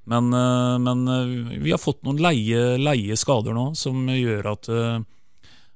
[0.06, 4.70] Men, eh, men eh, vi har fått noen leie, leie, skader nå som gjør at,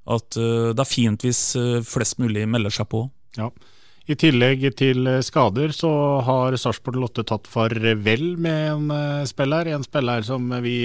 [0.08, 1.42] at det er fint hvis
[1.88, 3.06] flest mulig melder seg på.
[3.38, 3.50] Ja.
[4.08, 5.90] I tillegg til skader så
[6.24, 9.68] har Sarpsborg Lotte tatt farvel med en spiller.
[9.68, 10.78] En spiller som vi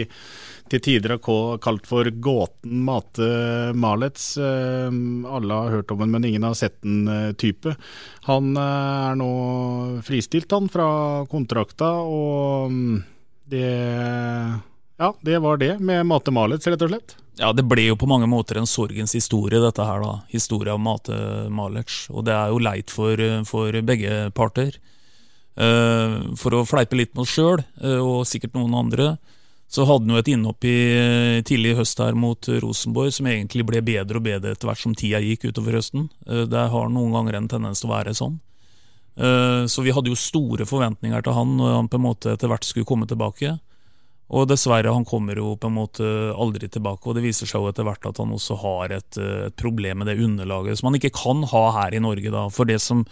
[0.74, 3.28] til tider har kalt for gåten Mate
[3.78, 4.34] Malets.
[4.38, 4.90] Eh,
[5.38, 7.76] alle har hørt om den, men ingen har sett den eh, type.
[8.28, 9.32] Han eh, er nå
[10.06, 10.88] fristilt, han, fra
[11.32, 13.02] kontrakta, og mm,
[13.54, 13.68] det
[15.02, 17.16] Ja, det var det med Mate Malets, rett og slett.
[17.40, 20.20] Ja, det ble jo på mange måter en sorgens historie, dette her, da.
[20.30, 21.16] Historia om Mate
[21.50, 22.04] Malec.
[22.14, 24.78] Og det er jo leit for, for begge parter.
[25.54, 27.62] for å fleipe litt med oss sjøl,
[28.02, 29.18] og sikkert noen andre,
[29.74, 33.66] så hadde han jo et innhopp i uh, tidlig høst her mot Rosenborg som egentlig
[33.66, 36.10] ble bedre og bedre etter hvert som tida gikk utover høsten.
[36.28, 38.38] Eh, det har noen ganger en tendens til å være sånn.
[39.16, 42.50] Eh, så vi hadde jo store forventninger til han når han på en måte etter
[42.52, 43.56] hvert skulle komme tilbake.
[44.34, 47.70] Og dessverre, han kommer jo på en måte aldri tilbake, og det viser seg jo
[47.70, 51.14] etter hvert at han også har et, et problem med det underlaget som han ikke
[51.14, 52.48] kan ha her i Norge, da.
[52.54, 53.04] For det som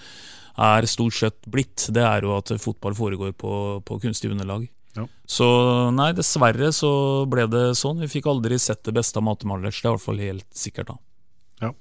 [0.61, 3.53] er stort sett blitt, det er jo at fotball foregår på,
[3.85, 4.65] på kunstig underlag.
[4.97, 5.05] Ja.
[5.29, 5.45] Så
[5.95, 6.91] nei, dessverre så
[7.31, 8.01] ble det sånn.
[8.03, 10.47] Vi fikk aldri sett det beste av Mate Malers, det er i hvert fall helt
[10.57, 10.91] sikkert.
[10.91, 10.97] da.
[11.67, 11.71] Ja.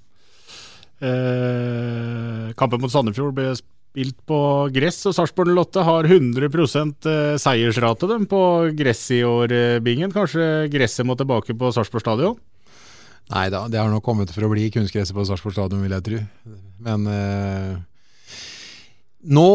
[1.08, 3.54] Eh, kampen mot Sandefjord ble
[3.90, 8.40] spilt på gress, og Sarpsborg Lotte har 100 eh, seiersrate dem på
[8.78, 10.12] gress i år, eh, Bingen.
[10.14, 12.38] Kanskje gresset må tilbake på Sarpsborg stadion?
[13.30, 16.06] Nei da, det har nok kommet for å bli kunstgresset på Sarpsborg stadion, vil jeg
[16.06, 16.22] tro.
[16.86, 17.74] Men eh,
[19.26, 19.50] nå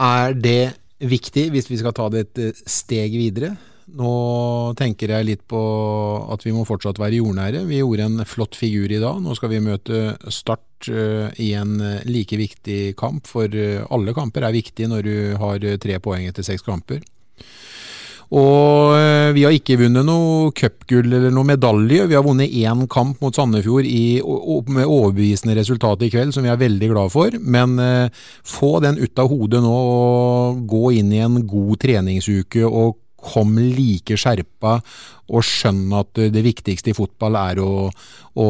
[0.00, 0.60] er det
[0.96, 3.54] viktig hvis vi skal ta det et eh, steg videre.
[3.86, 4.12] Nå
[4.74, 5.60] tenker jeg litt på
[6.34, 7.62] at vi må fortsatt være jordnære.
[7.68, 9.20] Vi gjorde en flott figur i dag.
[9.22, 14.48] Nå skal vi møte Start eh, i en eh, like viktig kamp, for alle kamper
[14.48, 17.04] er viktige når du har tre poeng etter seks kamper.
[18.34, 22.08] Og eh, vi har ikke vunnet noe cupgull eller noe medalje.
[22.10, 24.18] Vi har vunnet én kamp mot Sandefjord i,
[24.66, 27.38] med overbevisende resultat i kveld, som vi er veldig glad for.
[27.38, 32.66] Men eh, få den ut av hodet nå og gå inn i en god treningsuke
[32.66, 32.96] og
[33.26, 34.78] kom like skjerpa
[35.26, 37.88] og skjønn at det viktigste i fotball er å,
[38.38, 38.48] å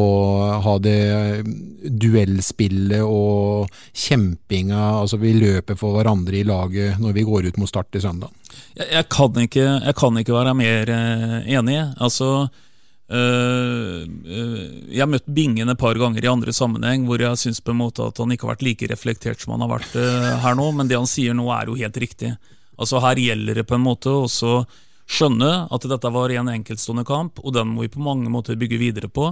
[0.61, 1.41] ha det
[1.81, 4.83] duellspillet og kjempinga.
[5.01, 8.29] Altså vi løper for hverandre i laget når vi går ut mot start til søndag.
[8.77, 11.79] Jeg, jeg, kan, ikke, jeg kan ikke være mer eh, enig.
[11.97, 14.61] Altså øh, øh,
[14.91, 17.81] jeg har møtt Bingen et par ganger i andre sammenheng hvor jeg syns på en
[17.81, 20.69] måte at han ikke har vært like reflektert som han har vært øh, her nå,
[20.77, 22.35] men det han sier nå er jo helt riktig.
[22.77, 24.61] Altså Her gjelder det på en måte også
[25.07, 28.79] skjønne at dette var en enkeltstående kamp, og den må vi på mange måter bygge
[28.81, 29.31] videre på.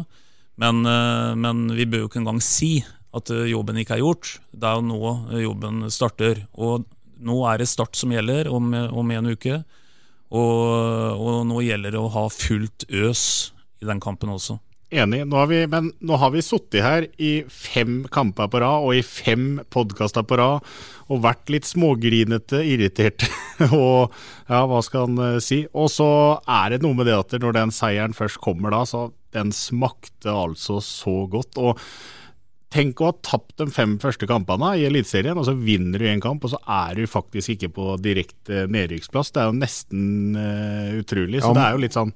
[0.62, 2.80] Men, eh, men vi bør jo ikke engang si
[3.16, 4.38] at eh, jobben ikke er gjort.
[4.56, 5.02] Det er jo nå
[5.34, 6.46] eh, jobben starter.
[6.56, 6.86] Og
[7.26, 9.60] nå er det start som gjelder om, om en uke.
[10.36, 13.26] Og, og nå gjelder det å ha fullt øs
[13.84, 14.58] i den kampen også.
[14.96, 15.22] Enig.
[15.28, 18.96] Nå har vi, men nå har vi sittet her i fem kamper på rad og
[18.96, 20.66] i fem podkaster på rad
[21.12, 23.30] og vært litt smågrinete, irriterte
[23.76, 24.14] og
[24.50, 25.64] ja, hva skal han uh, si.
[25.76, 26.10] Og så
[26.42, 30.32] er det noe med det at når den seieren først kommer da, så den smakte
[30.32, 31.60] altså så godt.
[31.62, 31.82] Og
[32.76, 36.24] tenk å ha tapt de fem første kampene i Eliteserien, og så vinner du en
[36.24, 39.34] kamp, og så er du faktisk ikke på direkte nedrykksplass.
[39.36, 40.08] Det er jo nesten
[40.40, 41.44] uh, utrolig.
[41.44, 42.16] Så Ja, det er jo litt sånn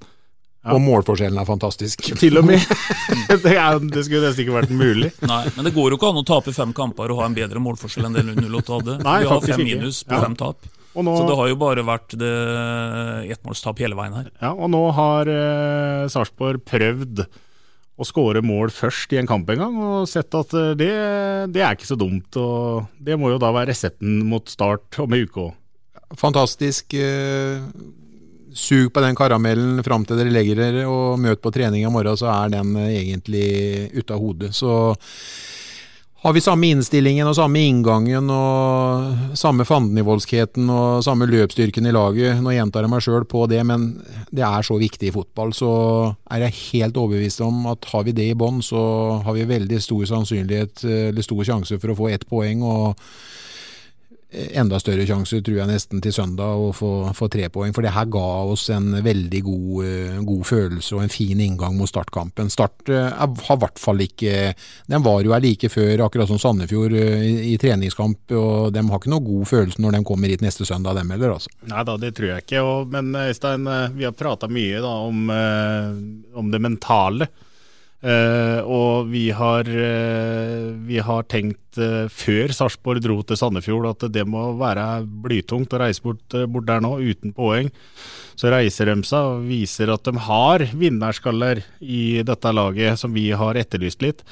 [0.60, 0.74] Ja.
[0.76, 2.02] Og målforskjellen er fantastisk.
[2.20, 2.60] Til og med.
[3.46, 5.14] det, er, det skulle nesten ikke vært mulig.
[5.24, 7.62] Nei, men det går jo ikke an å tape fem kamper og ha en bedre
[7.64, 8.98] målforskjell enn det 08 hadde.
[9.08, 9.68] Nei, Vi har fem ikke.
[9.80, 10.24] minus på Ja.
[10.26, 10.68] fem tap.
[10.98, 12.34] Og nå- Så det har jo bare vært det
[13.38, 14.28] ettmålstap hele veien her.
[14.42, 17.24] Ja, og nå har eh, Sarpsborg prøvd
[18.00, 20.92] å skåre mål først i en kamp en gang, og sett at eh, det,
[21.56, 22.36] det er ikke så dumt.
[22.42, 25.56] og Det må jo da være resepten mot start om ei uke òg.
[26.20, 26.94] Fantastisk.
[27.00, 27.62] eh,
[28.56, 32.18] sug på den karamellen fram til dere legger dere, og møt på trening i morgen,
[32.20, 33.48] så er den eh, egentlig
[33.94, 34.52] ute av hodet.
[34.58, 34.74] Så
[36.20, 42.42] har vi samme innstillingen og samme inngangen og samme fandenivoldskheten og samme løpsstyrken i laget.
[42.44, 43.86] Nå gjentar jeg meg sjøl på det, men
[44.28, 45.54] det er så viktig i fotball.
[45.56, 45.72] Så
[46.28, 48.82] er jeg helt overbevist om at har vi det i bånn, så
[49.24, 52.68] har vi veldig stor sannsynlighet, eller stor sjanse for å få ett poeng.
[52.68, 53.00] og
[54.30, 57.72] enda større sjanse, tror jeg nesten, til søndag å få, få tre poeng.
[57.74, 61.74] For det her ga oss en veldig god, eh, god følelse og en fin inngang
[61.80, 62.52] mot startkampen.
[62.54, 64.54] Start eh, er- har i hvert fall ikke
[64.88, 68.30] Den var jo her like før, akkurat som Sandefjord, eh, i, i treningskamp.
[68.38, 71.34] Og de har ikke noe god følelse når de kommer hit neste søndag, dem heller,
[71.40, 71.50] altså.
[71.70, 72.62] Nei da, det tror jeg ikke.
[72.62, 77.28] Og, men Øystein, eh, vi har prata mye da om, eh, om det mentale.
[78.00, 84.06] Eh, og vi har, uh, vi har tenkt uh, før Sarpsborg dro til Sandefjord at
[84.16, 87.68] det må være blytungt å reise bort, bort der nå uten poeng.
[88.40, 93.28] Så reiser de seg og viser at de har vinnerskaller i dette laget, som vi
[93.36, 94.24] har etterlyst litt.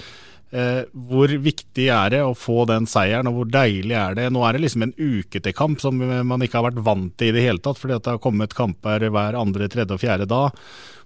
[0.47, 4.29] Hvor viktig er det å få den seieren, og hvor deilig er det?
[4.31, 7.33] Nå er det liksom en uke til kamp som man ikke har vært vant til
[7.33, 10.55] i det hele tatt, fordi det har kommet kamper hver andre, tredje og fjerde dag.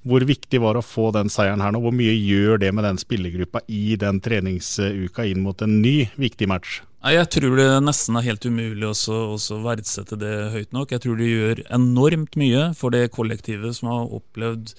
[0.07, 1.81] Hvor viktig var det å få den seieren her nå?
[1.83, 6.49] Hvor mye gjør det med den spillergruppa i den treningsuka inn mot en ny viktig
[6.49, 6.79] match?
[7.01, 10.93] Jeg tror det nesten er helt umulig også verdsette det høyt nok.
[10.93, 14.73] Jeg tror det gjør enormt mye for det kollektivet som har opplevd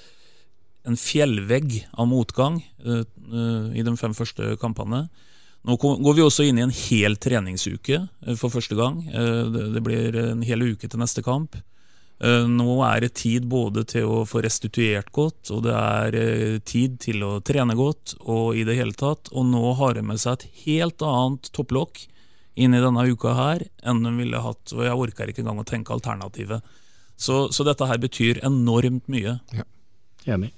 [0.87, 5.05] en fjellvegg av motgang eh, eh, i de fem første kampene.
[5.63, 8.99] Nå går vi også inn i en hel treningsuke eh, for første gang.
[9.07, 11.59] Det blir en hel uke til neste kamp.
[12.23, 16.59] Eh, Nå er det tid både til å få restituert godt, og det er eh,
[16.63, 19.33] tid til å trene godt, og i det hele tatt.
[19.35, 22.05] Og nå har de med seg et helt annet topplokk
[22.55, 24.75] inn i denne uka her enn de ville hatt.
[24.77, 26.63] Og jeg orker ikke engang å tenke alternativet.
[27.19, 29.39] Så, så dette her betyr enormt mye.
[29.55, 29.67] Ja,
[30.35, 30.53] Enig.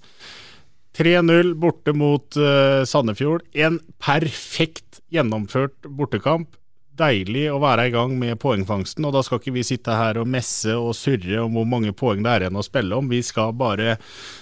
[0.94, 3.46] 3-0 borte mot eh, Sandefjord.
[3.57, 6.55] En perfekt gjennomført bortekamp.
[6.94, 10.28] Deilig å være i gang med poengfangsten, og da skal ikke vi sitte her og
[10.30, 13.09] messe og surre om hvor mange poeng det er igjen å spille om.
[13.11, 13.96] Vi skal bare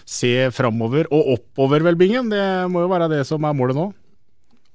[0.04, 2.28] se framover og oppover, vel, Bingen.
[2.32, 3.86] Det må jo være det som er målet nå.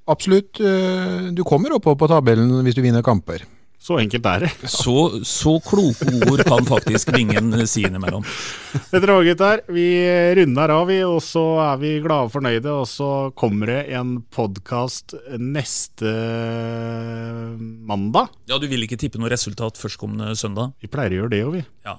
[0.09, 0.57] Absolutt.
[0.63, 3.43] eh, Du kommer oppover på tabellen hvis du vinner kamper.
[3.79, 4.49] Så enkelt er det.
[4.73, 8.23] Så, så kloke ord kan faktisk Bingen si innimellom.
[8.91, 9.61] Vet dere hva, gutter?
[9.71, 9.85] Vi
[10.39, 12.73] runder av, vi, og så er vi glade og fornøyde.
[12.73, 16.11] Og så kommer det en podkast neste
[17.87, 18.27] mandag.
[18.49, 20.73] Ja, Du vil ikke tippe noe resultat førstkommende søndag?
[20.83, 21.63] Vi pleier å gjøre det, jo, vi.
[21.87, 21.97] Ja.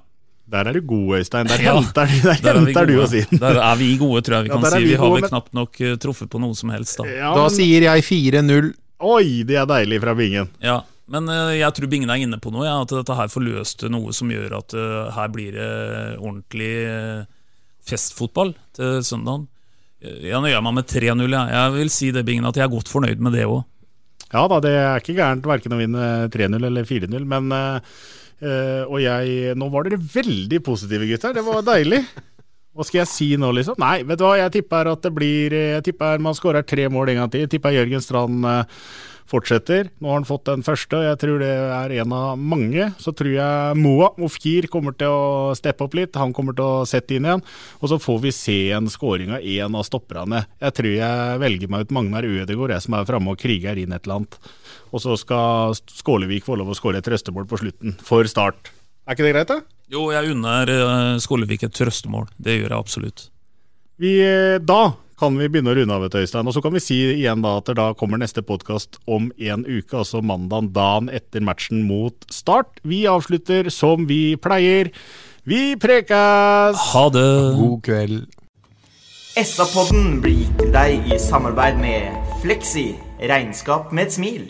[0.48, 1.48] Der er du god, Øystein.
[1.50, 3.38] Der Ja, henter, der der er vi henter du oss inn.
[3.38, 4.78] Der er vi gode, tror jeg vi Ja, kan er si.
[4.84, 7.04] vi Vi har vel men- knapt nok eh, truffet på noe som helst, da.
[7.04, 8.70] Ja, Da sier jeg 4-0.
[9.00, 10.48] Oi, det er deilig fra Bingen.
[10.64, 10.80] Ja,
[11.12, 14.12] men eh, jeg tror Bingen er inne på noe, ja, at dette her forløste noe
[14.16, 15.71] som gjør at eh, her blir det
[16.18, 17.23] ordentlig eh,
[17.88, 19.49] festfotball til søndagen.
[20.05, 21.25] Jeg nøyer meg med 3-0.
[21.33, 21.42] Ja.
[21.51, 23.64] Jeg vil si det, Bingen, at jeg er godt fornøyd med det òg.
[24.29, 28.99] Ja da, det er ikke gærent verken å vinne 3-0 eller 4-0, men eh, Og
[29.01, 31.33] jeg Nå var dere veldig positive, gutter.
[31.35, 32.03] Det var deilig.
[32.78, 33.74] Hva skal jeg si nå, liksom?
[33.82, 37.10] Nei, vet du hva, jeg tipper at det blir Jeg tipper man skårer tre mål
[37.10, 37.42] en gang til.
[37.42, 38.84] Jeg tipper Jørgen Strand eh,
[39.28, 39.88] fortsetter.
[39.98, 42.86] Nå har han fått den første, og jeg tror det er en av mange.
[43.02, 46.16] Så tror jeg Moa Mofkir kommer til å steppe opp litt.
[46.22, 47.42] Han kommer til å sette inn igjen.
[47.82, 50.44] Og så får vi se en skåring av en av stopperne.
[50.62, 53.96] Jeg tror jeg velger meg ut Magnar Ødegaard, jeg som er framme og kriger inn
[53.96, 54.38] et eller annet.
[54.92, 58.70] Og så skal Skålevik få lov å skåre et trøstemål på slutten, for start.
[59.08, 59.77] Er ikke det greit, da?
[59.88, 62.29] Jo, jeg unner eh, Skålevik et trøstemål.
[62.37, 63.29] Det gjør jeg absolutt.
[63.98, 66.46] Vi, eh, da kan vi begynne å runde av, Øystein.
[66.46, 69.96] Og så kan vi si igjen da at da kommer neste podkast om en uke,
[69.98, 72.83] altså mandag dagen etter matchen mot Start.
[72.87, 74.92] Vi avslutter som vi pleier.
[75.48, 76.85] Vi prekes!
[76.92, 77.31] Ha det!
[77.59, 78.29] God kveld.
[79.38, 82.90] SA-podden blir gitt til deg i samarbeid med Fleksi.
[83.23, 84.44] Regnskap med et smil.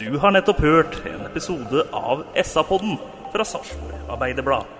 [0.00, 2.98] Du har nettopp hørt en episode av SA-podden
[3.30, 4.79] fra Sarpsborg Arbeiderblad.